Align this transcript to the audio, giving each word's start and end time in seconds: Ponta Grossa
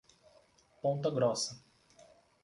Ponta 0.81 1.11
Grossa 1.11 1.61